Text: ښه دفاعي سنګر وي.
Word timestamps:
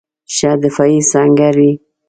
ښه 0.35 0.51
دفاعي 0.63 0.99
سنګر 1.11 1.55
وي. 1.61 1.73